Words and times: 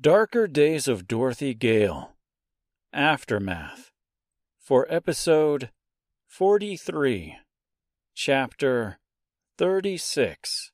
Darker 0.00 0.46
Days 0.46 0.88
of 0.88 1.06
Dorothy 1.06 1.52
Gale 1.52 2.12
Aftermath 2.90 3.90
for 4.58 4.86
episode 4.88 5.70
43, 6.26 7.36
chapter 8.14 8.98
36 9.58 10.72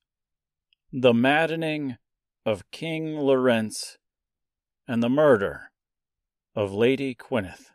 The 0.92 1.12
Maddening 1.12 1.96
of 2.44 2.70
King 2.70 3.16
Lorentz 3.16 3.98
and 4.86 5.02
the 5.02 5.08
Murder 5.08 5.72
of 6.54 6.72
Lady 6.72 7.16
Gwyneth, 7.16 7.70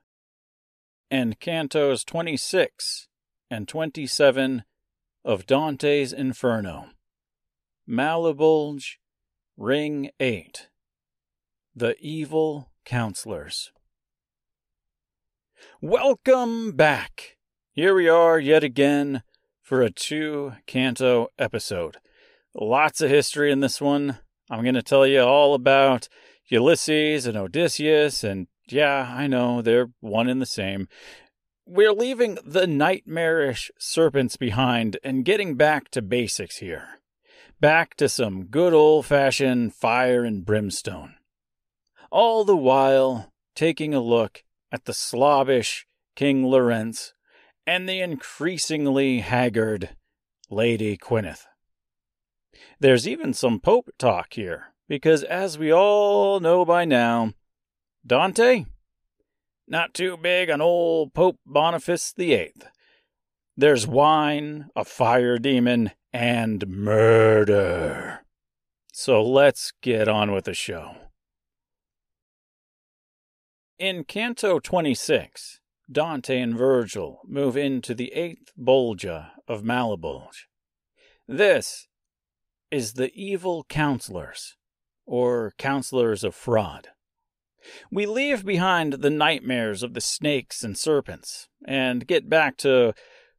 and 1.09 1.37
Cantos 1.41 2.05
26 2.05 3.09
and 3.49 3.67
27 3.67 4.63
of 5.25 5.45
Dante's 5.45 6.13
Inferno. 6.13 6.91
Malebolge, 7.89 8.99
Ring 9.57 10.11
8. 10.17 10.69
The 11.73 11.95
Evil 12.01 12.69
Counselors. 12.83 13.71
Welcome 15.81 16.73
back! 16.73 17.37
Here 17.71 17.95
we 17.95 18.09
are 18.09 18.37
yet 18.37 18.61
again 18.61 19.23
for 19.61 19.81
a 19.81 19.89
two 19.89 20.51
canto 20.67 21.29
episode. 21.39 21.95
Lots 22.53 22.99
of 22.99 23.09
history 23.09 23.53
in 23.53 23.61
this 23.61 23.79
one. 23.79 24.19
I'm 24.49 24.63
going 24.63 24.75
to 24.75 24.81
tell 24.81 25.07
you 25.07 25.21
all 25.21 25.53
about 25.53 26.09
Ulysses 26.49 27.25
and 27.25 27.37
Odysseus, 27.37 28.21
and 28.21 28.47
yeah, 28.67 29.15
I 29.17 29.27
know 29.27 29.61
they're 29.61 29.91
one 30.01 30.27
and 30.27 30.41
the 30.41 30.45
same. 30.45 30.89
We're 31.65 31.93
leaving 31.93 32.37
the 32.45 32.67
nightmarish 32.67 33.71
serpents 33.79 34.35
behind 34.35 34.97
and 35.05 35.23
getting 35.23 35.55
back 35.55 35.89
to 35.91 36.01
basics 36.01 36.57
here. 36.57 36.99
Back 37.61 37.95
to 37.95 38.09
some 38.09 38.47
good 38.47 38.73
old 38.73 39.05
fashioned 39.05 39.73
fire 39.73 40.25
and 40.25 40.45
brimstone. 40.45 41.15
All 42.11 42.43
the 42.43 42.57
while 42.57 43.31
taking 43.55 43.93
a 43.93 44.01
look 44.01 44.43
at 44.71 44.83
the 44.83 44.93
slobbish 44.93 45.87
King 46.15 46.43
Lorentz 46.43 47.13
and 47.65 47.87
the 47.87 48.01
increasingly 48.01 49.19
haggard 49.19 49.95
Lady 50.49 50.97
Gwyneth. 50.97 51.45
There's 52.81 53.07
even 53.07 53.33
some 53.33 53.61
Pope 53.61 53.89
talk 53.97 54.33
here, 54.33 54.73
because 54.89 55.23
as 55.23 55.57
we 55.57 55.71
all 55.71 56.41
know 56.41 56.65
by 56.65 56.83
now, 56.83 57.33
Dante 58.05 58.65
not 59.67 59.93
too 59.93 60.17
big 60.17 60.49
on 60.49 60.59
old 60.59 61.13
Pope 61.13 61.39
Boniface 61.45 62.13
VIII. 62.17 62.53
There's 63.55 63.87
wine, 63.87 64.69
a 64.75 64.83
fire 64.83 65.37
demon, 65.37 65.91
and 66.11 66.67
murder. 66.67 68.25
So 68.91 69.23
let's 69.23 69.71
get 69.81 70.09
on 70.09 70.33
with 70.33 70.43
the 70.43 70.53
show. 70.53 70.95
In 73.81 74.03
Canto 74.03 74.59
26, 74.59 75.59
Dante 75.91 76.39
and 76.39 76.55
Virgil 76.55 77.21
move 77.27 77.57
into 77.57 77.95
the 77.95 78.13
eighth 78.13 78.51
Bolgia 78.55 79.31
of 79.47 79.63
Malebolge. 79.63 80.45
This 81.27 81.87
is 82.69 82.93
the 82.93 83.11
evil 83.15 83.65
counselors, 83.67 84.55
or 85.07 85.53
counselors 85.57 86.23
of 86.23 86.35
fraud. 86.35 86.89
We 87.89 88.05
leave 88.05 88.45
behind 88.45 88.93
the 88.93 89.09
nightmares 89.09 89.81
of 89.81 89.95
the 89.95 89.99
snakes 89.99 90.63
and 90.63 90.77
serpents 90.77 91.47
and 91.65 92.05
get 92.05 92.29
back 92.29 92.57
to 92.57 92.93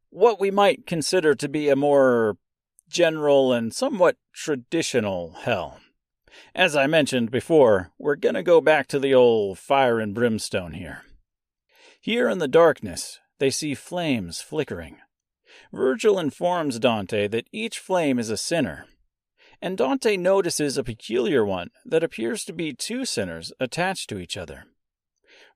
what 0.09 0.41
we 0.41 0.51
might 0.51 0.85
consider 0.85 1.35
to 1.35 1.47
be 1.47 1.69
a 1.69 1.77
more 1.77 2.35
general 2.89 3.53
and 3.53 3.73
somewhat 3.73 4.17
traditional 4.33 5.37
hell. 5.45 5.79
As 6.55 6.75
I 6.75 6.87
mentioned 6.87 7.31
before, 7.31 7.91
we're 7.97 8.15
going 8.15 8.35
to 8.35 8.43
go 8.43 8.61
back 8.61 8.87
to 8.87 8.99
the 8.99 9.13
old 9.13 9.59
fire 9.59 9.99
and 9.99 10.13
brimstone 10.13 10.73
here. 10.73 11.03
Here 12.01 12.29
in 12.29 12.39
the 12.39 12.47
darkness, 12.47 13.19
they 13.39 13.49
see 13.49 13.75
flames 13.75 14.41
flickering. 14.41 14.97
Virgil 15.71 16.19
informs 16.19 16.79
Dante 16.79 17.27
that 17.27 17.47
each 17.51 17.79
flame 17.79 18.19
is 18.19 18.29
a 18.29 18.37
sinner 18.37 18.87
and 19.63 19.77
Dante 19.77 20.17
notices 20.17 20.77
a 20.77 20.83
peculiar 20.83 21.45
one 21.45 21.69
that 21.85 22.03
appears 22.03 22.43
to 22.43 22.51
be 22.51 22.73
two 22.73 23.05
sinners 23.05 23.53
attached 23.61 24.09
to 24.09 24.19
each 24.19 24.35
other. 24.35 24.65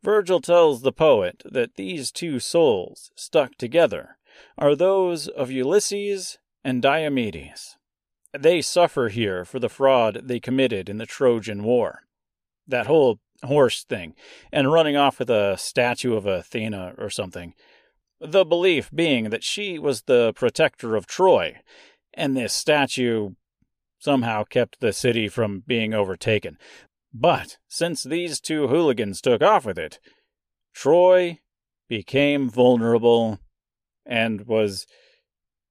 Virgil 0.01 0.39
tells 0.39 0.81
the 0.81 0.93
poet 0.93 1.43
that 1.43 1.75
these 1.75 2.09
two 2.09 2.39
souls, 2.39 3.11
stuck 3.17 3.55
together, 3.57 4.17
are 4.57 4.77
those 4.77 5.27
of 5.27 5.51
Ulysses 5.51 6.37
and 6.63 6.81
Diomedes. 6.81 7.75
They 8.37 8.61
suffer 8.61 9.09
here 9.09 9.45
for 9.45 9.59
the 9.59 9.69
fraud 9.69 10.21
they 10.23 10.39
committed 10.39 10.89
in 10.89 10.97
the 10.97 11.05
Trojan 11.05 11.63
War. 11.63 12.03
That 12.67 12.87
whole 12.87 13.19
horse 13.43 13.83
thing, 13.83 14.15
and 14.51 14.71
running 14.71 14.95
off 14.95 15.19
with 15.19 15.29
a 15.29 15.57
statue 15.57 16.15
of 16.15 16.25
Athena 16.25 16.95
or 16.97 17.09
something. 17.09 17.53
The 18.19 18.45
belief 18.45 18.89
being 18.93 19.29
that 19.29 19.43
she 19.43 19.77
was 19.77 20.03
the 20.03 20.33
protector 20.35 20.95
of 20.95 21.05
Troy, 21.05 21.57
and 22.13 22.35
this 22.35 22.53
statue 22.53 23.31
somehow 23.99 24.43
kept 24.43 24.79
the 24.79 24.93
city 24.93 25.27
from 25.27 25.63
being 25.65 25.93
overtaken. 25.93 26.57
But 27.13 27.57
since 27.67 28.03
these 28.03 28.39
two 28.39 28.67
hooligans 28.67 29.21
took 29.21 29.41
off 29.41 29.65
with 29.65 29.77
it, 29.77 29.99
Troy 30.73 31.39
became 31.87 32.49
vulnerable 32.49 33.39
and 34.05 34.45
was 34.45 34.85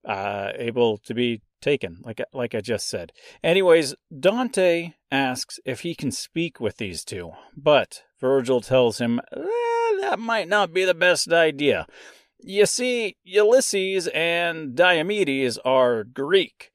uh, 0.04 0.52
able 0.54 0.98
to 0.98 1.14
be 1.14 1.42
taken, 1.60 1.98
like 2.02 2.20
like 2.32 2.54
I 2.54 2.60
just 2.60 2.88
said. 2.88 3.12
Anyways, 3.42 3.94
Dante 4.18 4.94
asks 5.10 5.58
if 5.64 5.80
he 5.80 5.94
can 5.94 6.10
speak 6.10 6.60
with 6.60 6.76
these 6.76 7.04
two, 7.04 7.32
but 7.56 8.02
Virgil 8.20 8.60
tells 8.60 8.98
him 8.98 9.20
eh, 9.32 10.00
that 10.00 10.18
might 10.18 10.48
not 10.48 10.72
be 10.72 10.84
the 10.84 10.94
best 10.94 11.32
idea. 11.32 11.86
You 12.38 12.66
see, 12.66 13.16
Ulysses 13.24 14.08
and 14.08 14.76
Diomedes 14.76 15.58
are 15.64 16.04
Greek, 16.04 16.70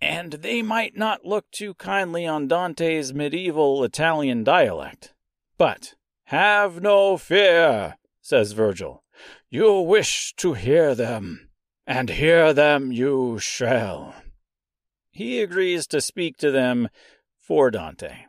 and 0.00 0.32
they 0.32 0.62
might 0.62 0.96
not 0.96 1.24
look 1.24 1.50
too 1.50 1.74
kindly 1.74 2.26
on 2.26 2.48
Dante's 2.48 3.14
medieval 3.14 3.82
Italian 3.82 4.44
dialect. 4.44 5.14
But 5.58 5.94
have 6.24 6.82
no 6.82 7.16
fear, 7.16 7.96
says 8.20 8.52
Virgil. 8.52 9.02
You 9.48 9.80
wish 9.80 10.34
to 10.36 10.52
hear 10.52 10.94
them, 10.94 11.48
and 11.86 12.10
hear 12.10 12.52
them 12.52 12.92
you 12.92 13.38
shall. 13.38 14.14
He 15.16 15.40
agrees 15.40 15.86
to 15.86 16.02
speak 16.02 16.36
to 16.38 16.50
them 16.50 16.90
for 17.38 17.70
Dante. 17.70 18.26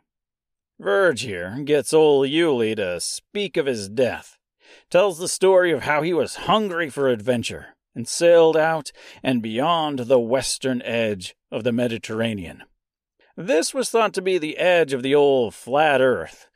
Virg 0.80 1.18
here 1.18 1.60
gets 1.62 1.92
old 1.92 2.28
Yulie 2.28 2.76
to 2.76 2.98
speak 2.98 3.58
of 3.58 3.66
his 3.66 3.90
death, 3.90 4.38
tells 4.88 5.18
the 5.18 5.28
story 5.28 5.70
of 5.70 5.82
how 5.82 6.00
he 6.00 6.14
was 6.14 6.46
hungry 6.46 6.88
for 6.88 7.08
adventure 7.08 7.76
and 7.94 8.08
sailed 8.08 8.56
out 8.56 8.90
and 9.22 9.42
beyond 9.42 9.98
the 9.98 10.18
western 10.18 10.80
edge 10.80 11.36
of 11.50 11.62
the 11.62 11.72
Mediterranean. 11.72 12.62
This 13.36 13.74
was 13.74 13.90
thought 13.90 14.14
to 14.14 14.22
be 14.22 14.38
the 14.38 14.56
edge 14.56 14.94
of 14.94 15.02
the 15.02 15.14
old 15.14 15.54
flat 15.54 16.00
earth. 16.00 16.48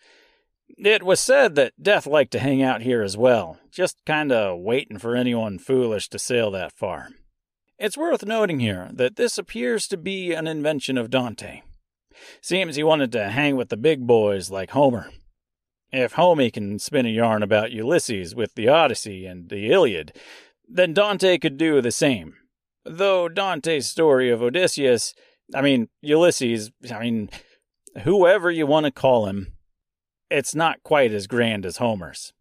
It 0.78 1.03
was 1.03 1.20
said 1.20 1.56
that 1.56 1.75
Death 1.82 2.06
liked 2.06 2.32
to 2.32 2.38
hang 2.38 2.62
out 2.62 2.81
here 2.81 3.03
as 3.03 3.19
well, 3.19 3.59
just 3.70 4.03
kinda 4.06 4.56
waiting 4.56 4.99
for 4.99 5.14
anyone 5.14 5.59
foolish 5.59 6.09
to 6.09 6.19
sail 6.19 6.50
that 6.53 6.72
far. 6.72 7.10
It's 7.82 7.98
worth 7.98 8.25
noting 8.25 8.60
here 8.60 8.91
that 8.93 9.16
this 9.16 9.38
appears 9.38 9.88
to 9.88 9.97
be 9.97 10.32
an 10.32 10.47
invention 10.47 10.97
of 10.97 11.10
Dante. 11.10 11.62
Seems 12.41 12.76
he 12.76 12.84
wanted 12.84 13.10
to 13.10 13.31
hang 13.31 13.56
with 13.56 13.70
the 13.70 13.76
big 13.76 14.06
boys 14.06 14.52
like 14.52 14.70
Homer. 14.70 15.11
If 15.90 16.14
Homie 16.14 16.52
can 16.52 16.79
spin 16.79 17.06
a 17.06 17.08
yarn 17.08 17.43
about 17.43 17.73
Ulysses 17.73 18.37
with 18.37 18.55
the 18.55 18.69
Odyssey 18.69 19.26
and 19.26 19.49
the 19.49 19.73
Iliad, 19.73 20.17
then 20.69 20.94
Dante 20.94 21.38
could 21.38 21.56
do 21.56 21.81
the 21.81 21.90
same. 21.90 22.34
Though 22.84 23.29
Dante's 23.29 23.88
story 23.88 24.31
of 24.31 24.43
Odysseus, 24.43 25.12
I 25.52 25.61
mean, 25.61 25.88
Ulysses, 26.02 26.70
I 26.88 27.00
mean, 27.00 27.31
whoever 28.05 28.49
you 28.49 28.64
want 28.64 28.87
to 28.87 28.93
call 28.93 29.26
him, 29.26 29.55
it's 30.31 30.55
not 30.55 30.84
quite 30.84 31.11
as 31.12 31.26
grand 31.26 31.67
as 31.67 31.79
Homer's. 31.79 32.32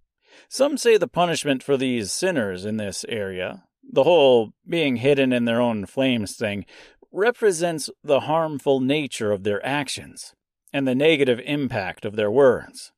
Some 0.49 0.77
say 0.77 0.97
the 0.97 1.07
punishment 1.07 1.63
for 1.63 1.77
these 1.77 2.11
sinners 2.11 2.63
in 2.63 2.77
this 2.77 3.03
area, 3.09 3.63
the 3.91 4.03
whole 4.03 4.53
being 4.67 4.97
hidden 4.97 5.33
in 5.33 5.45
their 5.45 5.61
own 5.61 5.85
flames 5.85 6.35
thing, 6.35 6.65
represents 7.11 7.89
the 8.03 8.21
harmful 8.21 8.79
nature 8.79 9.31
of 9.31 9.43
their 9.43 9.63
actions 9.65 10.33
and 10.71 10.87
the 10.87 10.95
negative 10.95 11.41
impact 11.45 12.05
of 12.05 12.15
their 12.15 12.31
words. 12.31 12.93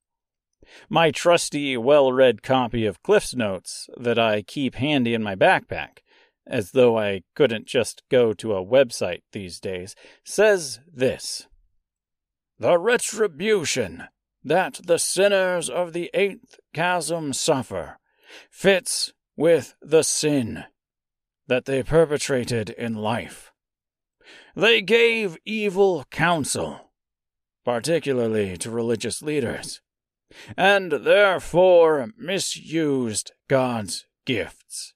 My 0.90 1.12
trusty, 1.12 1.76
well 1.78 2.12
read 2.12 2.44
copy 2.44 2.86
of 2.86 3.04
Cliff's 3.04 3.36
Notes 3.36 3.90
that 3.98 4.20
I 4.20 4.42
keep 4.42 4.76
handy 4.76 5.14
in 5.14 5.24
my 5.24 5.36
backpack, 5.36 6.00
as 6.46 6.72
though 6.72 6.98
I 6.98 7.24
couldn't 7.36 7.68
just 7.68 8.04
go 8.10 8.34
to 8.34 8.54
a 8.54 8.66
website 8.66 9.22
these 9.32 9.60
days, 9.60 9.96
says 10.24 10.80
this 10.92 11.48
The 12.60 12.78
retribution 12.78 14.06
that 14.44 14.80
the 14.84 15.00
sinners 15.00 15.70
of 15.70 15.94
the 15.94 16.10
eighth 16.14 16.60
chasm 16.74 17.34
suffer 17.34 17.98
fits 18.50 19.14
with 19.36 19.76
the 19.82 20.04
sin 20.04 20.66
that 21.48 21.66
they 21.66 21.84
perpetrated 21.84 22.70
in 22.72 22.96
life. 22.96 23.52
They 24.56 24.82
gave 24.82 25.38
evil 25.46 26.06
counsel 26.10 26.94
particularly 27.64 28.58
to 28.58 28.70
religious 28.70 29.22
leaders, 29.22 29.82
and 30.58 30.92
therefore 30.92 32.10
misused 32.18 33.32
God's 33.48 34.06
gifts. 34.26 34.94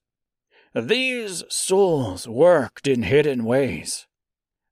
These 0.74 1.44
souls 1.50 2.28
worked 2.28 2.88
in 2.88 3.04
hidden 3.04 3.46
ways, 3.46 4.08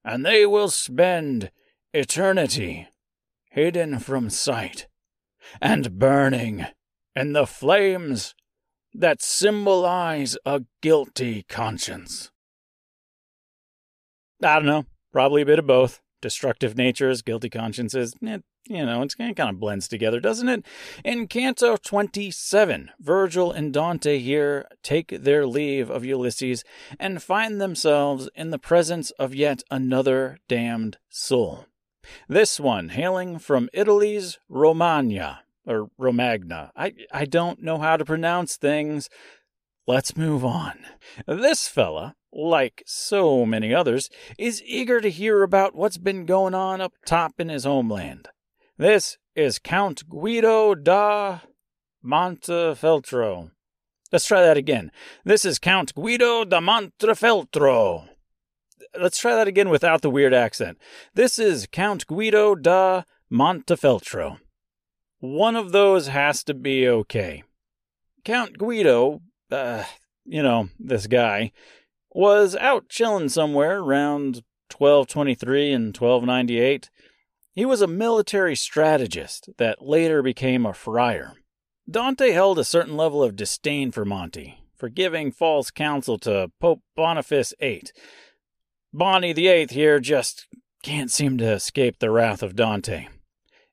and 0.03 0.25
they 0.25 0.45
will 0.45 0.69
spend 0.69 1.51
eternity 1.93 2.87
hidden 3.49 3.99
from 3.99 4.29
sight 4.29 4.87
and 5.61 5.97
burning 5.97 6.65
in 7.15 7.33
the 7.33 7.47
flames 7.47 8.35
that 8.99 9.21
symbolize 9.21 10.37
a 10.45 10.63
guilty 10.81 11.43
conscience. 11.49 12.31
I 14.43 14.55
don't 14.55 14.65
know, 14.65 14.85
probably 15.11 15.41
a 15.41 15.45
bit 15.45 15.59
of 15.59 15.67
both. 15.67 16.01
Destructive 16.21 16.75
natures, 16.75 17.21
guilty 17.21 17.49
consciences, 17.49 18.15
it, 18.21 18.43
you 18.67 18.83
know, 18.85 19.03
it 19.03 19.15
kind 19.17 19.39
of 19.39 19.59
blends 19.59 19.87
together, 19.87 20.19
doesn't 20.19 20.49
it? 20.49 20.65
In 21.03 21.27
Canto 21.27 21.77
27, 21.77 22.89
Virgil 22.99 23.51
and 23.51 23.71
Dante 23.71 24.17
here 24.17 24.65
take 24.81 25.09
their 25.09 25.45
leave 25.45 25.89
of 25.91 26.03
Ulysses 26.03 26.63
and 26.99 27.21
find 27.21 27.61
themselves 27.61 28.27
in 28.33 28.49
the 28.49 28.57
presence 28.57 29.11
of 29.11 29.35
yet 29.35 29.61
another 29.69 30.39
damned 30.47 30.97
soul. 31.09 31.65
This 32.27 32.59
one 32.59 32.89
hailing 32.89 33.37
from 33.37 33.69
Italy's 33.73 34.39
Romagna, 34.49 35.41
or 35.65 35.89
Romagna. 35.97 36.71
I, 36.75 36.93
I 37.11 37.25
don't 37.25 37.61
know 37.61 37.77
how 37.77 37.97
to 37.97 38.05
pronounce 38.05 38.57
things. 38.57 39.09
Let's 39.87 40.17
move 40.17 40.43
on. 40.43 40.79
This 41.27 41.67
fella, 41.67 42.15
like 42.33 42.83
so 42.85 43.45
many 43.45 43.73
others, 43.73 44.09
is 44.37 44.63
eager 44.65 44.99
to 44.99 45.09
hear 45.09 45.43
about 45.43 45.75
what's 45.75 45.97
been 45.97 46.25
going 46.25 46.55
on 46.55 46.81
up 46.81 46.93
top 47.05 47.33
in 47.39 47.49
his 47.49 47.65
homeland. 47.65 48.29
This 48.77 49.17
is 49.35 49.59
Count 49.59 50.09
Guido 50.09 50.75
da 50.75 51.41
Montefeltro. 52.03 53.51
Let's 54.11 54.25
try 54.25 54.41
that 54.41 54.57
again. 54.57 54.91
This 55.23 55.45
is 55.45 55.59
Count 55.59 55.93
Guido 55.93 56.45
da 56.45 56.59
Montefeltro. 56.59 58.09
Let's 58.99 59.17
try 59.17 59.35
that 59.35 59.47
again 59.47 59.69
without 59.69 60.01
the 60.01 60.09
weird 60.09 60.33
accent. 60.33 60.77
This 61.13 61.37
is 61.37 61.67
Count 61.71 62.07
Guido 62.07 62.55
da 62.55 63.03
Montefeltro. 63.31 64.37
One 65.19 65.55
of 65.55 65.71
those 65.71 66.07
has 66.07 66.43
to 66.45 66.53
be 66.53 66.87
okay. 66.87 67.43
Count 68.23 68.57
Guido, 68.57 69.21
uh, 69.51 69.83
you 70.25 70.43
know, 70.43 70.69
this 70.79 71.07
guy, 71.07 71.51
was 72.11 72.55
out 72.55 72.89
chilling 72.89 73.29
somewhere 73.29 73.79
around 73.79 74.43
1223 74.75 75.71
and 75.71 75.85
1298. 75.87 76.89
He 77.53 77.65
was 77.65 77.81
a 77.81 77.87
military 77.87 78.55
strategist 78.55 79.49
that 79.57 79.81
later 79.81 80.21
became 80.21 80.65
a 80.65 80.73
friar. 80.73 81.35
Dante 81.89 82.31
held 82.31 82.57
a 82.57 82.63
certain 82.63 82.97
level 82.97 83.23
of 83.23 83.35
disdain 83.35 83.91
for 83.91 84.05
Monty, 84.05 84.59
for 84.75 84.89
giving 84.89 85.31
false 85.31 85.71
counsel 85.71 86.17
to 86.19 86.51
Pope 86.59 86.81
Boniface 86.95 87.53
VIII. 87.59 87.83
Bonnie 88.91 89.33
VIII 89.33 89.67
here 89.69 89.99
just 89.99 90.47
can't 90.83 91.11
seem 91.11 91.37
to 91.37 91.51
escape 91.51 91.99
the 91.99 92.11
wrath 92.11 92.41
of 92.41 92.55
Dante. 92.55 93.07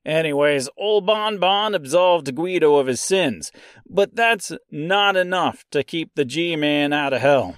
Anyways, 0.05 0.69
old 0.77 1.05
Bon 1.05 1.37
Bon 1.37 1.73
absolved 1.73 2.35
Guido 2.35 2.75
of 2.75 2.87
his 2.87 2.99
sins, 2.99 3.51
but 3.87 4.15
that's 4.15 4.51
not 4.69 5.15
enough 5.15 5.63
to 5.71 5.83
keep 5.83 6.11
the 6.15 6.25
G 6.25 6.55
Man 6.55 6.91
out 6.91 7.13
of 7.13 7.21
hell. 7.21 7.55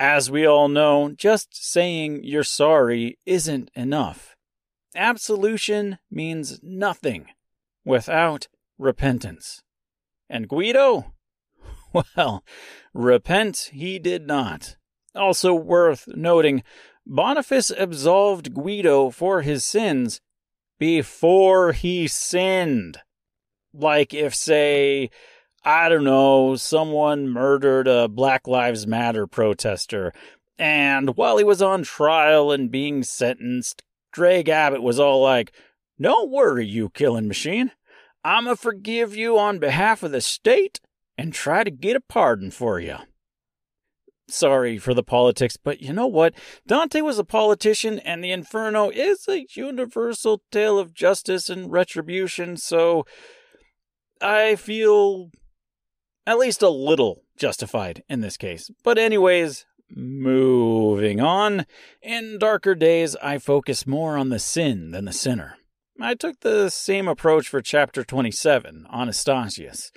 As 0.00 0.30
we 0.30 0.46
all 0.46 0.68
know, 0.68 1.12
just 1.16 1.48
saying 1.52 2.20
you're 2.24 2.44
sorry 2.44 3.18
isn't 3.24 3.70
enough. 3.74 4.36
Absolution 4.96 5.98
means 6.10 6.60
nothing 6.62 7.26
without 7.84 8.48
repentance. 8.78 9.62
And 10.28 10.48
Guido? 10.48 11.12
Well, 12.16 12.44
repent 12.92 13.70
he 13.72 13.98
did 13.98 14.26
not. 14.26 14.76
Also 15.14 15.54
worth 15.54 16.06
noting, 16.06 16.62
Boniface 17.06 17.70
absolved 17.70 18.52
Guido 18.52 19.08
for 19.08 19.40
his 19.40 19.64
sins 19.64 20.20
before 20.78 21.72
he 21.72 22.06
sinned. 22.08 22.98
Like 23.72 24.14
if, 24.14 24.34
say, 24.34 25.10
I 25.64 25.88
don't 25.88 26.04
know, 26.04 26.56
someone 26.56 27.28
murdered 27.28 27.88
a 27.88 28.08
Black 28.08 28.46
Lives 28.46 28.86
Matter 28.86 29.26
protester, 29.26 30.12
and 30.58 31.16
while 31.16 31.38
he 31.38 31.44
was 31.44 31.62
on 31.62 31.82
trial 31.82 32.50
and 32.50 32.70
being 32.70 33.02
sentenced, 33.02 33.82
Greg 34.12 34.48
Abbott 34.48 34.82
was 34.82 34.98
all 34.98 35.22
like, 35.22 35.52
Don't 36.00 36.30
worry, 36.30 36.66
you 36.66 36.88
killing 36.90 37.28
machine. 37.28 37.72
I'ma 38.24 38.54
forgive 38.54 39.14
you 39.14 39.38
on 39.38 39.58
behalf 39.58 40.02
of 40.02 40.10
the 40.10 40.20
state 40.20 40.80
and 41.16 41.32
try 41.32 41.64
to 41.64 41.70
get 41.70 41.96
a 41.96 42.00
pardon 42.00 42.50
for 42.50 42.80
you. 42.80 42.96
Sorry 44.28 44.76
for 44.76 44.92
the 44.92 45.02
politics, 45.02 45.56
but 45.56 45.80
you 45.80 45.92
know 45.92 46.06
what? 46.06 46.34
Dante 46.66 47.00
was 47.00 47.18
a 47.18 47.24
politician, 47.24 47.98
and 48.00 48.22
the 48.22 48.30
Inferno 48.30 48.90
is 48.90 49.26
a 49.26 49.46
universal 49.54 50.42
tale 50.50 50.78
of 50.78 50.92
justice 50.92 51.48
and 51.48 51.72
retribution, 51.72 52.58
so 52.58 53.06
I 54.20 54.56
feel 54.56 55.30
at 56.26 56.38
least 56.38 56.60
a 56.60 56.68
little 56.68 57.22
justified 57.38 58.02
in 58.08 58.20
this 58.20 58.36
case. 58.36 58.70
But, 58.84 58.98
anyways, 58.98 59.64
moving 59.90 61.20
on. 61.20 61.64
In 62.02 62.38
darker 62.38 62.74
days, 62.74 63.16
I 63.22 63.38
focus 63.38 63.86
more 63.86 64.18
on 64.18 64.28
the 64.28 64.38
sin 64.38 64.90
than 64.90 65.06
the 65.06 65.12
sinner. 65.12 65.56
I 66.00 66.14
took 66.14 66.40
the 66.40 66.68
same 66.68 67.08
approach 67.08 67.48
for 67.48 67.62
chapter 67.62 68.04
27, 68.04 68.86
Anastasius. 68.92 69.90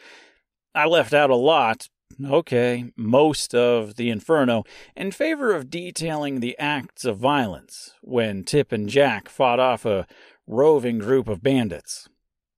I 0.73 0.85
left 0.85 1.13
out 1.13 1.29
a 1.29 1.35
lot, 1.35 1.89
okay, 2.25 2.91
most 2.95 3.53
of 3.53 3.95
the 3.95 4.09
Inferno, 4.09 4.63
in 4.95 5.11
favor 5.11 5.53
of 5.53 5.69
detailing 5.69 6.39
the 6.39 6.57
acts 6.57 7.05
of 7.05 7.17
violence 7.17 7.93
when 8.01 8.43
Tip 8.43 8.71
and 8.71 8.89
Jack 8.89 9.29
fought 9.29 9.59
off 9.59 9.85
a 9.85 10.07
roving 10.47 10.99
group 10.99 11.27
of 11.27 11.43
bandits. 11.43 12.09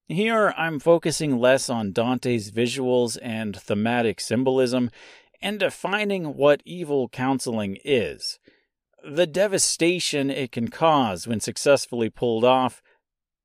Here 0.07 0.53
I'm 0.57 0.79
focusing 0.79 1.39
less 1.39 1.69
on 1.69 1.93
Dante's 1.93 2.51
visuals 2.51 3.17
and 3.21 3.55
thematic 3.55 4.19
symbolism 4.19 4.89
and 5.41 5.59
defining 5.59 6.35
what 6.37 6.63
evil 6.65 7.09
counseling 7.09 7.77
is, 7.83 8.39
the 9.03 9.27
devastation 9.27 10.29
it 10.29 10.51
can 10.53 10.69
cause 10.69 11.27
when 11.27 11.41
successfully 11.41 12.09
pulled 12.09 12.45
off, 12.45 12.81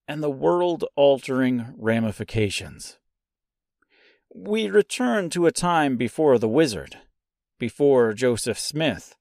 and 0.07 0.23
the 0.23 0.31
world 0.31 0.85
altering 0.97 1.75
ramifications 1.77 2.99
we 4.35 4.69
return 4.69 5.31
to 5.31 5.47
a 5.47 5.53
time 5.53 5.97
before 5.97 6.39
the 6.39 6.49
wizard, 6.49 6.99
before 7.59 8.13
Joseph 8.13 8.59
Smith, 8.59 9.15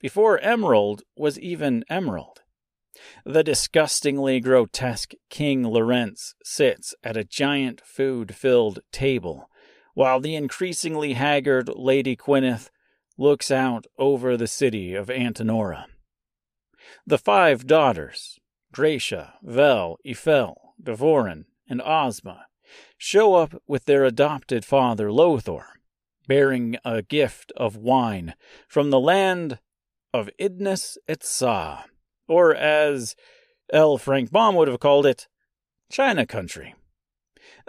before 0.00 0.38
Emerald 0.38 1.02
was 1.16 1.38
even 1.38 1.84
Emerald. 1.88 2.40
The 3.24 3.44
disgustingly 3.44 4.40
grotesque 4.40 5.12
King 5.30 5.62
Lorentz 5.62 6.34
sits 6.42 6.94
at 7.04 7.16
a 7.16 7.24
giant 7.24 7.80
food 7.80 8.34
filled 8.34 8.80
table, 8.90 9.48
while 9.94 10.20
the 10.20 10.34
increasingly 10.34 11.14
haggard 11.14 11.68
Lady 11.68 12.16
Gwyneth 12.16 12.70
looks 13.16 13.50
out 13.50 13.86
over 13.98 14.36
the 14.36 14.46
city 14.46 14.94
of 14.94 15.08
Antinora. 15.08 15.86
The 17.06 17.18
five 17.18 17.66
daughters, 17.66 18.38
Gracia, 18.72 19.34
Vel, 19.42 19.98
Eiffel, 20.08 20.74
Devorin, 20.82 21.44
and 21.68 21.82
Ozma, 21.82 22.46
show 22.98 23.34
up 23.34 23.62
with 23.66 23.86
their 23.86 24.04
adopted 24.04 24.64
father 24.64 25.08
Lothor, 25.08 25.64
bearing 26.26 26.76
a 26.84 27.00
gift 27.00 27.52
of 27.56 27.76
wine 27.76 28.34
from 28.66 28.90
the 28.90 29.00
land 29.00 29.60
of 30.12 30.28
Idnis 30.38 30.98
et 31.06 31.22
Sa, 31.22 31.84
or 32.26 32.54
as 32.54 33.14
L. 33.72 33.96
Frank 33.96 34.30
Baum 34.30 34.56
would 34.56 34.68
have 34.68 34.80
called 34.80 35.06
it, 35.06 35.28
China 35.90 36.26
Country. 36.26 36.74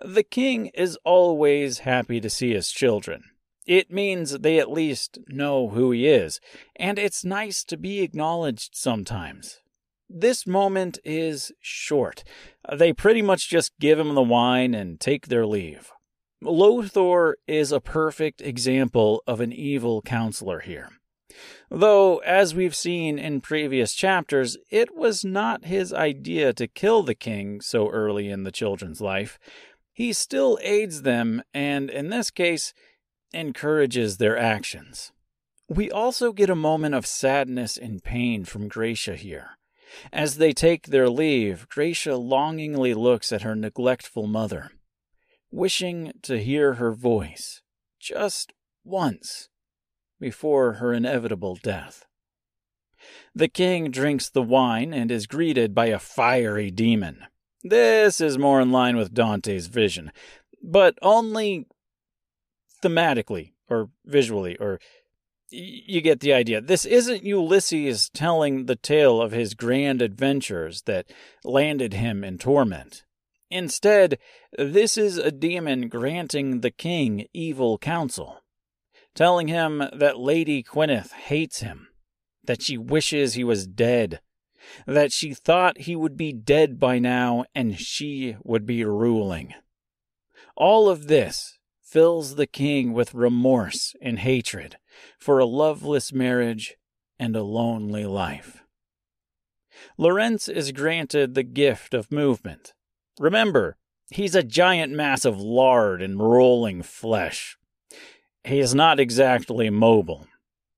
The 0.04 0.24
king 0.24 0.68
is 0.68 0.98
always 1.04 1.80
happy 1.80 2.20
to 2.20 2.30
see 2.30 2.54
his 2.54 2.72
children. 2.72 3.24
It 3.66 3.92
means 3.92 4.40
they 4.40 4.60
at 4.60 4.72
least 4.72 5.20
know 5.28 5.70
who 5.70 5.92
he 5.92 6.08
is, 6.08 6.40
and 6.76 6.98
it's 6.98 7.24
nice 7.24 7.64
to 7.66 7.78
be 7.78 8.02
acknowledged 8.02 8.76
sometimes. 8.76 9.60
This 10.10 10.48
moment 10.48 10.98
is 11.04 11.52
short. 11.62 12.24
Uh, 12.68 12.76
they 12.76 12.94
pretty 12.94 13.22
much 13.22 13.50
just 13.50 13.78
give 13.80 14.00
him 14.00 14.16
the 14.16 14.24
wine 14.24 14.74
and 14.74 15.00
take 15.00 15.28
their 15.28 15.46
leave. 15.46 15.92
Lothor 16.44 17.34
is 17.48 17.72
a 17.72 17.80
perfect 17.80 18.42
example 18.42 19.22
of 19.28 19.40
an 19.40 19.54
evil 19.54 20.02
counselor 20.02 20.62
here. 20.62 20.90
Though, 21.70 22.18
as 22.20 22.56
we've 22.56 22.76
seen 22.76 23.20
in 23.20 23.42
previous 23.42 23.94
chapters, 23.94 24.58
it 24.72 24.96
was 24.96 25.24
not 25.24 25.66
his 25.66 25.94
idea 25.94 26.54
to 26.54 26.68
kill 26.68 27.04
the 27.04 27.14
king 27.14 27.62
so 27.62 27.90
early 27.90 28.30
in 28.30 28.44
the 28.44 28.52
children's 28.52 29.02
life, 29.02 29.38
he 29.94 30.12
still 30.14 30.58
aids 30.64 31.04
them 31.04 31.44
and, 31.54 31.90
in 31.90 32.10
this 32.10 32.32
case, 32.32 32.74
encourages 33.32 34.18
their 34.18 34.38
actions. 34.38 35.12
We 35.68 35.92
also 35.92 36.34
get 36.34 36.50
a 36.50 36.56
moment 36.56 36.96
of 36.96 37.06
sadness 37.06 37.78
and 37.78 38.04
pain 38.04 38.44
from 38.44 38.68
Gracia 38.68 39.16
here. 39.16 39.59
As 40.12 40.38
they 40.38 40.52
take 40.52 40.88
their 40.88 41.10
leave, 41.10 41.68
Gracia 41.70 42.16
longingly 42.16 42.94
looks 42.94 43.32
at 43.32 43.42
her 43.42 43.56
neglectful 43.56 44.28
mother, 44.28 44.72
wishing 45.52 46.14
to 46.24 46.40
hear 46.40 46.76
her 46.76 46.92
voice 46.92 47.62
just 48.00 48.54
once 48.84 49.50
before 50.20 50.74
her 50.74 50.94
inevitable 50.94 51.56
death. 51.56 52.06
The 53.34 53.48
king 53.48 53.92
drinks 53.92 54.30
the 54.30 54.42
wine 54.42 54.94
and 54.94 55.10
is 55.12 55.28
greeted 55.28 55.74
by 55.74 55.88
a 55.88 56.00
fiery 56.00 56.72
demon. 56.72 57.26
This 57.64 58.20
is 58.20 58.38
more 58.38 58.62
in 58.62 58.72
line 58.72 58.98
with 58.98 59.14
Dante's 59.14 59.68
vision, 59.68 60.12
but 60.62 60.98
only 61.02 61.68
thematically 62.84 63.54
or 63.70 63.90
visually, 64.06 64.58
or 64.58 64.80
you 65.52 66.02
get 66.02 66.20
the 66.20 66.34
idea. 66.34 66.62
This 66.62 66.86
isn't 66.86 67.24
Ulysses 67.24 68.10
telling 68.10 68.66
the 68.66 68.76
tale 68.76 69.22
of 69.22 69.32
his 69.32 69.54
grand 69.54 70.02
adventures 70.02 70.84
that 70.84 71.12
landed 71.44 71.94
him 71.94 72.24
in 72.24 72.38
torment. 72.38 73.04
Instead, 73.50 74.20
this 74.58 74.98
is 74.98 75.18
a 75.18 75.32
demon 75.32 75.90
granting 75.90 76.62
the 76.62 76.72
king 76.72 77.26
evil 77.34 77.78
counsel, 77.78 78.42
telling 79.16 79.48
him 79.48 79.84
that 79.92 80.20
Lady 80.20 80.64
Gwyneth 80.64 81.12
hates 81.12 81.62
him, 81.62 81.88
that 82.44 82.62
she 82.62 82.78
wishes 82.78 83.34
he 83.34 83.44
was 83.44 83.66
dead, 83.66 84.22
that 84.86 85.12
she 85.12 85.34
thought 85.34 85.80
he 85.80 85.96
would 85.96 86.16
be 86.16 86.32
dead 86.32 86.80
by 86.80 87.00
now 87.00 87.46
and 87.56 87.80
she 87.80 88.36
would 88.44 88.66
be 88.66 88.84
ruling. 88.84 89.54
All 90.56 90.90
of 90.90 91.08
this 91.08 91.59
fills 91.90 92.36
the 92.36 92.46
king 92.46 92.94
with 92.94 93.16
remorse 93.16 93.96
and 94.00 94.20
hatred 94.20 94.78
for 95.18 95.40
a 95.40 95.46
loveless 95.46 96.14
marriage 96.14 96.78
and 97.18 97.36
a 97.36 97.42
lonely 97.42 98.06
life. 98.06 98.64
Lorentz 99.98 100.48
is 100.48 100.72
granted 100.72 101.34
the 101.34 101.44
gift 101.44 101.96
of 101.96 102.12
movement. 102.12 102.74
Remember, 103.20 103.78
he's 104.12 104.36
a 104.36 104.44
giant 104.44 104.94
mass 104.94 105.26
of 105.26 105.40
lard 105.40 106.02
and 106.02 106.20
rolling 106.20 106.84
flesh. 106.84 107.58
He 108.44 108.60
is 108.60 108.76
not 108.76 109.00
exactly 109.00 109.72
mobile, 109.72 110.28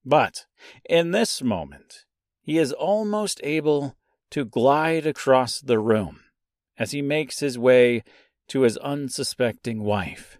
but 0.06 0.46
in 0.90 1.12
this 1.12 1.42
moment, 1.42 2.06
he 2.42 2.58
is 2.58 2.72
almost 2.72 3.42
able 3.44 3.98
to 4.30 4.46
glide 4.46 5.06
across 5.06 5.60
the 5.60 5.78
room 5.78 6.22
as 6.78 6.92
he 6.92 7.02
makes 7.02 7.42
his 7.42 7.60
way 7.60 8.04
to 8.48 8.62
his 8.62 8.78
unsuspecting 8.78 9.84
wife 9.84 10.38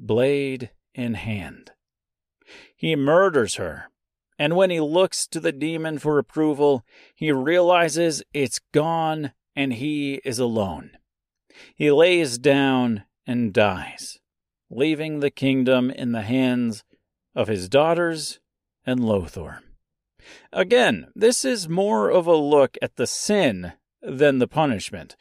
blade 0.00 0.70
in 0.94 1.14
hand. 1.14 1.72
He 2.74 2.96
murders 2.96 3.56
her, 3.56 3.90
and 4.38 4.56
when 4.56 4.70
he 4.70 4.80
looks 4.80 5.26
to 5.28 5.40
the 5.40 5.52
demon 5.52 5.98
for 5.98 6.18
approval, 6.18 6.84
he 7.14 7.30
realizes 7.30 8.22
it's 8.32 8.60
gone 8.72 9.32
and 9.54 9.74
he 9.74 10.20
is 10.24 10.38
alone. 10.38 10.92
He 11.74 11.90
lays 11.90 12.38
down 12.38 13.04
and 13.26 13.52
dies, 13.52 14.18
leaving 14.70 15.20
the 15.20 15.30
kingdom 15.30 15.90
in 15.90 16.12
the 16.12 16.22
hands 16.22 16.84
of 17.34 17.48
his 17.48 17.68
daughters 17.68 18.40
and 18.86 19.00
Lothor. 19.00 19.58
Again, 20.52 21.08
this 21.14 21.44
is 21.44 21.68
more 21.68 22.08
of 22.10 22.26
a 22.26 22.36
look 22.36 22.76
at 22.80 22.96
the 22.96 23.06
sin 23.06 23.72
than 24.02 24.38
the 24.38 24.48
punishment, 24.48 25.16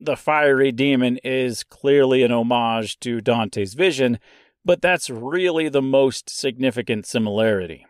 the 0.00 0.16
fiery 0.16 0.72
demon 0.72 1.18
is 1.24 1.64
clearly 1.64 2.22
an 2.22 2.32
homage 2.32 2.98
to 3.00 3.20
Dante's 3.20 3.74
vision, 3.74 4.18
but 4.64 4.82
that's 4.82 5.10
really 5.10 5.68
the 5.68 5.82
most 5.82 6.30
significant 6.30 7.06
similarity. 7.06 7.86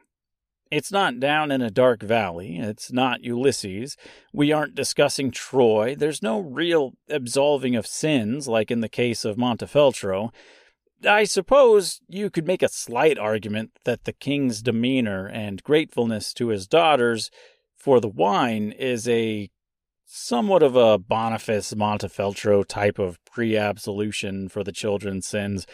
It's 0.70 0.92
not 0.92 1.18
down 1.18 1.50
in 1.50 1.62
a 1.62 1.70
dark 1.70 2.02
valley. 2.02 2.58
It's 2.58 2.92
not 2.92 3.24
Ulysses. 3.24 3.96
We 4.32 4.52
aren't 4.52 4.74
discussing 4.74 5.30
Troy. 5.30 5.94
There's 5.94 6.22
no 6.22 6.40
real 6.40 6.92
absolving 7.08 7.74
of 7.74 7.86
sins 7.86 8.48
like 8.48 8.70
in 8.70 8.80
the 8.80 8.88
case 8.88 9.24
of 9.24 9.36
Montefeltro. 9.36 10.30
I 11.08 11.24
suppose 11.24 12.00
you 12.08 12.28
could 12.28 12.46
make 12.46 12.62
a 12.62 12.68
slight 12.68 13.18
argument 13.18 13.70
that 13.84 14.04
the 14.04 14.12
king's 14.12 14.60
demeanor 14.60 15.26
and 15.26 15.62
gratefulness 15.62 16.34
to 16.34 16.48
his 16.48 16.66
daughters 16.66 17.30
for 17.76 18.00
the 18.00 18.08
wine 18.08 18.72
is 18.72 19.08
a 19.08 19.48
somewhat 20.10 20.62
of 20.62 20.74
a 20.74 20.98
Boniface 20.98 21.74
Montefeltro 21.74 22.66
type 22.66 22.98
of 22.98 23.22
pre 23.26 23.56
absolution 23.56 24.48
for 24.48 24.64
the 24.64 24.72
children's 24.72 25.26
sins, 25.26 25.66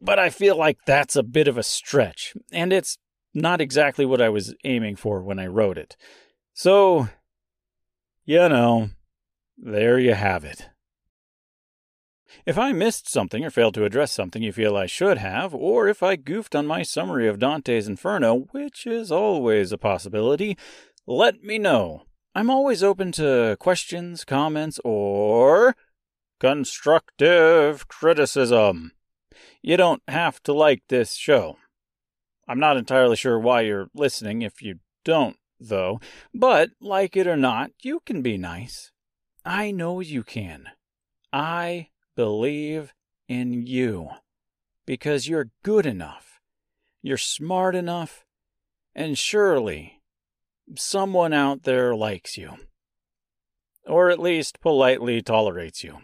but 0.00 0.18
I 0.18 0.30
feel 0.30 0.56
like 0.56 0.78
that's 0.84 1.16
a 1.16 1.22
bit 1.22 1.48
of 1.48 1.56
a 1.56 1.62
stretch, 1.62 2.34
and 2.52 2.72
it's 2.72 2.98
not 3.32 3.60
exactly 3.60 4.04
what 4.04 4.20
I 4.20 4.28
was 4.28 4.54
aiming 4.64 4.96
for 4.96 5.22
when 5.22 5.38
I 5.38 5.46
wrote 5.46 5.78
it. 5.78 5.96
So, 6.52 7.08
you 8.24 8.48
know, 8.48 8.90
there 9.56 9.98
you 9.98 10.14
have 10.14 10.44
it. 10.44 10.68
If 12.44 12.58
I 12.58 12.72
missed 12.72 13.08
something 13.08 13.44
or 13.44 13.50
failed 13.50 13.74
to 13.74 13.84
address 13.84 14.12
something 14.12 14.42
you 14.42 14.52
feel 14.52 14.76
I 14.76 14.86
should 14.86 15.18
have, 15.18 15.54
or 15.54 15.88
if 15.88 16.02
I 16.02 16.16
goofed 16.16 16.54
on 16.54 16.66
my 16.66 16.82
summary 16.82 17.28
of 17.28 17.38
Dante's 17.38 17.86
Inferno, 17.86 18.48
which 18.50 18.86
is 18.86 19.12
always 19.12 19.70
a 19.70 19.78
possibility, 19.78 20.56
let 21.06 21.42
me 21.42 21.58
know. 21.58 22.07
I'm 22.38 22.50
always 22.50 22.84
open 22.84 23.10
to 23.12 23.56
questions, 23.58 24.24
comments, 24.24 24.78
or 24.84 25.74
constructive 26.38 27.88
criticism. 27.88 28.92
You 29.60 29.76
don't 29.76 30.04
have 30.06 30.40
to 30.44 30.52
like 30.52 30.84
this 30.88 31.14
show. 31.14 31.56
I'm 32.46 32.60
not 32.60 32.76
entirely 32.76 33.16
sure 33.16 33.40
why 33.40 33.62
you're 33.62 33.88
listening 33.92 34.42
if 34.42 34.62
you 34.62 34.76
don't, 35.04 35.36
though, 35.58 36.00
but 36.32 36.70
like 36.80 37.16
it 37.16 37.26
or 37.26 37.36
not, 37.36 37.72
you 37.82 37.98
can 38.06 38.22
be 38.22 38.38
nice. 38.38 38.92
I 39.44 39.72
know 39.72 39.98
you 39.98 40.22
can. 40.22 40.68
I 41.32 41.88
believe 42.14 42.94
in 43.26 43.66
you 43.66 44.10
because 44.86 45.26
you're 45.26 45.50
good 45.64 45.86
enough, 45.86 46.38
you're 47.02 47.16
smart 47.16 47.74
enough, 47.74 48.24
and 48.94 49.18
surely 49.18 49.97
someone 50.76 51.32
out 51.32 51.64
there 51.64 51.94
likes 51.94 52.36
you. 52.36 52.54
Or 53.86 54.10
at 54.10 54.18
least 54.18 54.60
politely 54.60 55.22
tolerates 55.22 55.82
you. 55.82 56.00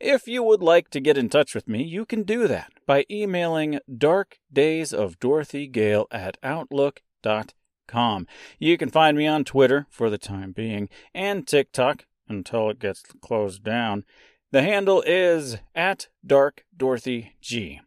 If 0.00 0.26
you 0.26 0.42
would 0.42 0.62
like 0.62 0.90
to 0.90 1.00
get 1.00 1.16
in 1.16 1.30
touch 1.30 1.54
with 1.54 1.66
me, 1.66 1.82
you 1.82 2.04
can 2.04 2.24
do 2.24 2.46
that 2.48 2.74
by 2.86 3.06
emailing 3.10 3.80
darkdaysofdorothygale 3.90 6.04
at 6.10 6.36
outlook.com. 6.42 8.26
You 8.58 8.76
can 8.76 8.90
find 8.90 9.16
me 9.16 9.26
on 9.26 9.44
Twitter 9.44 9.86
for 9.90 10.10
the 10.10 10.18
time 10.18 10.52
being 10.52 10.90
and 11.14 11.46
TikTok 11.46 12.04
until 12.28 12.68
it 12.70 12.78
gets 12.78 13.02
closed 13.22 13.64
down. 13.64 14.04
The 14.50 14.62
handle 14.62 15.02
is 15.06 15.56
at 15.74 16.08
darkdorothyg. 16.26 17.80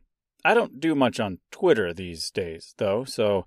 I 0.43 0.53
don't 0.53 0.79
do 0.79 0.93
much 0.95 1.19
on 1.19 1.39
Twitter 1.51 1.93
these 1.93 2.31
days, 2.31 2.73
though, 2.77 3.03
so 3.03 3.45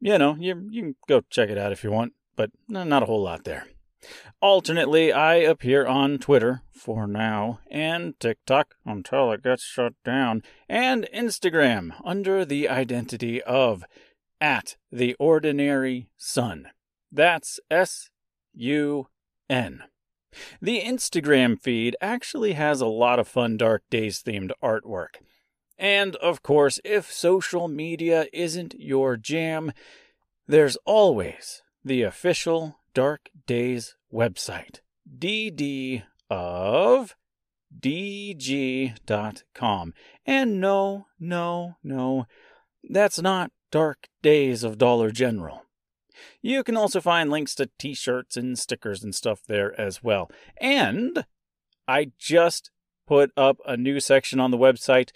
you 0.00 0.18
know, 0.18 0.36
you, 0.38 0.66
you 0.70 0.82
can 0.82 0.96
go 1.08 1.22
check 1.30 1.50
it 1.50 1.58
out 1.58 1.72
if 1.72 1.84
you 1.84 1.90
want, 1.90 2.12
but 2.36 2.50
not 2.68 3.02
a 3.02 3.06
whole 3.06 3.22
lot 3.22 3.44
there. 3.44 3.66
Alternately, 4.40 5.12
I 5.12 5.34
appear 5.36 5.84
on 5.86 6.18
Twitter 6.18 6.62
for 6.72 7.08
now, 7.08 7.58
and 7.68 8.18
TikTok 8.20 8.76
until 8.86 9.32
it 9.32 9.42
gets 9.42 9.64
shut 9.64 9.94
down, 10.04 10.42
and 10.68 11.08
Instagram 11.12 11.94
under 12.04 12.44
the 12.44 12.68
identity 12.68 13.42
of 13.42 13.84
at 14.40 14.76
the 14.92 15.14
ordinary 15.18 16.08
sun. 16.16 16.68
That's 17.10 17.58
S 17.70 18.10
U 18.54 19.08
N. 19.50 19.82
The 20.60 20.82
Instagram 20.82 21.60
feed 21.60 21.96
actually 22.00 22.52
has 22.52 22.80
a 22.80 22.86
lot 22.86 23.18
of 23.18 23.26
fun 23.26 23.56
Dark 23.56 23.82
Days 23.90 24.22
themed 24.22 24.52
artwork. 24.62 25.16
And 25.78 26.16
of 26.16 26.42
course, 26.42 26.80
if 26.84 27.12
social 27.12 27.68
media 27.68 28.26
isn't 28.32 28.74
your 28.78 29.16
jam, 29.16 29.72
there's 30.46 30.76
always 30.84 31.62
the 31.84 32.02
official 32.02 32.80
Dark 32.94 33.28
Days 33.46 33.96
website, 34.12 34.80
dd 35.18 36.02
of 36.28 37.14
dg.com. 37.80 38.94
And 40.26 40.60
no, 40.60 41.06
no, 41.20 41.76
no, 41.82 42.26
that's 42.88 43.20
not 43.20 43.52
Dark 43.70 44.08
Days 44.22 44.64
of 44.64 44.78
Dollar 44.78 45.10
General. 45.10 45.64
You 46.42 46.64
can 46.64 46.76
also 46.76 47.00
find 47.00 47.30
links 47.30 47.54
to 47.56 47.70
t 47.78 47.94
shirts 47.94 48.36
and 48.36 48.58
stickers 48.58 49.04
and 49.04 49.14
stuff 49.14 49.42
there 49.46 49.78
as 49.80 50.02
well. 50.02 50.30
And 50.60 51.24
I 51.86 52.10
just 52.18 52.70
put 53.06 53.30
up 53.36 53.58
a 53.64 53.76
new 53.76 54.00
section 54.00 54.40
on 54.40 54.50
the 54.50 54.58
website 54.58 55.10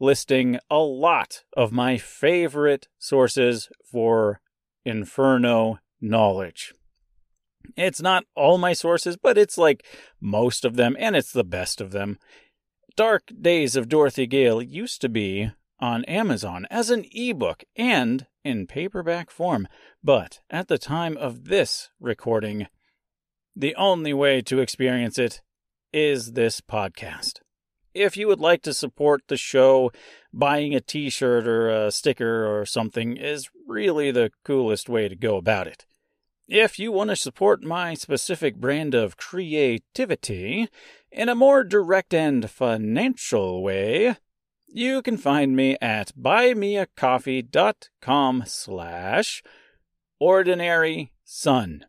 listing 0.00 0.58
a 0.70 0.78
lot 0.78 1.44
of 1.56 1.72
my 1.72 1.96
favorite 1.98 2.88
sources 2.98 3.68
for 3.90 4.40
Inferno 4.84 5.78
knowledge. 6.00 6.74
It's 7.76 8.02
not 8.02 8.24
all 8.34 8.58
my 8.58 8.72
sources, 8.72 9.16
but 9.16 9.38
it's 9.38 9.56
like 9.56 9.86
most 10.20 10.64
of 10.64 10.76
them, 10.76 10.96
and 10.98 11.16
it's 11.16 11.32
the 11.32 11.44
best 11.44 11.80
of 11.80 11.92
them. 11.92 12.18
Dark 12.96 13.32
Days 13.40 13.74
of 13.74 13.88
Dorothy 13.88 14.26
Gale 14.26 14.62
used 14.62 15.00
to 15.00 15.08
be 15.08 15.50
on 15.80 16.04
Amazon 16.04 16.66
as 16.70 16.90
an 16.90 17.04
ebook 17.12 17.64
and 17.74 18.26
in 18.44 18.66
paperback 18.66 19.30
form, 19.30 19.66
but 20.02 20.40
at 20.50 20.68
the 20.68 20.78
time 20.78 21.16
of 21.16 21.46
this 21.46 21.90
recording, 21.98 22.66
the 23.56 23.74
only 23.74 24.12
way 24.12 24.42
to 24.42 24.60
experience 24.60 25.18
it 25.18 25.40
is 25.92 26.32
this 26.32 26.60
podcast. 26.60 27.40
If 27.94 28.16
you 28.16 28.26
would 28.26 28.40
like 28.40 28.62
to 28.62 28.74
support 28.74 29.22
the 29.28 29.36
show, 29.36 29.92
buying 30.32 30.74
a 30.74 30.80
t 30.80 31.10
shirt 31.10 31.46
or 31.46 31.70
a 31.70 31.92
sticker 31.92 32.44
or 32.44 32.66
something 32.66 33.16
is 33.16 33.48
really 33.66 34.10
the 34.10 34.32
coolest 34.44 34.88
way 34.88 35.08
to 35.08 35.14
go 35.14 35.36
about 35.36 35.68
it. 35.68 35.86
If 36.48 36.76
you 36.78 36.92
want 36.92 37.10
to 37.10 37.16
support 37.16 37.62
my 37.62 37.94
specific 37.94 38.56
brand 38.56 38.94
of 38.94 39.16
creativity 39.16 40.68
in 41.10 41.30
a 41.30 41.34
more 41.34 41.64
direct 41.64 42.12
and 42.12 42.50
financial 42.50 43.62
way, 43.62 44.16
you 44.66 45.00
can 45.00 45.16
find 45.16 45.56
me 45.56 45.78
at 45.80 46.12
buymeacoffee.com 46.20 48.42
slash 48.46 49.42
ordinary 50.18 51.12
sun. 51.24 51.86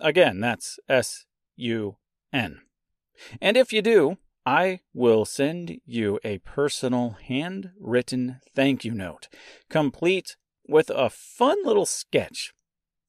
Again, 0.00 0.40
that's 0.40 0.78
S-U-N. 0.88 2.60
And 3.40 3.56
if 3.56 3.72
you 3.72 3.82
do, 3.82 4.18
I 4.46 4.80
will 4.94 5.24
send 5.24 5.80
you 5.84 6.18
a 6.24 6.38
personal 6.38 7.16
handwritten 7.22 8.40
thank 8.54 8.84
you 8.84 8.92
note, 8.92 9.28
complete 9.68 10.36
with 10.66 10.90
a 10.90 11.10
fun 11.10 11.58
little 11.64 11.86
sketch 11.86 12.54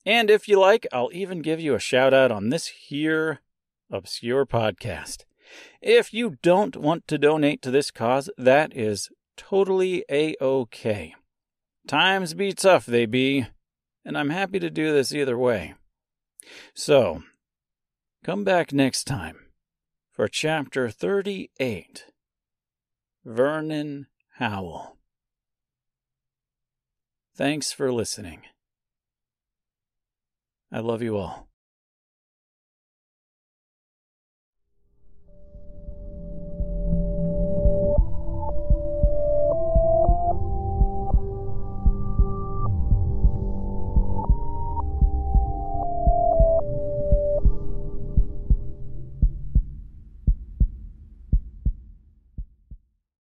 and 0.05 0.31
if 0.31 0.47
you 0.47 0.59
like, 0.59 0.87
I'll 0.91 1.11
even 1.13 1.41
give 1.41 1.59
you 1.59 1.75
a 1.75 1.79
shout 1.79 2.13
out 2.13 2.31
on 2.31 2.49
this 2.49 2.67
here 2.67 3.41
obscure 3.91 4.45
podcast. 4.45 5.25
If 5.81 6.13
you 6.13 6.37
don't 6.41 6.75
want 6.77 7.07
to 7.07 7.17
donate 7.17 7.61
to 7.63 7.71
this 7.71 7.91
cause, 7.91 8.29
that 8.37 8.75
is 8.75 9.09
totally 9.37 10.03
a 10.09 10.35
okay. 10.41 11.13
Times 11.87 12.33
be 12.33 12.53
tough, 12.53 12.85
they 12.85 13.05
be, 13.05 13.47
and 14.05 14.17
I'm 14.17 14.29
happy 14.29 14.59
to 14.59 14.69
do 14.69 14.91
this 14.93 15.13
either 15.13 15.37
way. 15.37 15.75
So, 16.73 17.23
come 18.23 18.43
back 18.43 18.71
next 18.71 19.03
time 19.03 19.40
for 20.11 20.27
chapter 20.27 20.89
38 20.89 22.05
Vernon 23.23 24.07
Howell. 24.37 24.97
Thanks 27.35 27.71
for 27.71 27.91
listening. 27.91 28.41
I 30.71 30.79
love 30.79 31.01
you 31.01 31.17
all. 31.17 31.50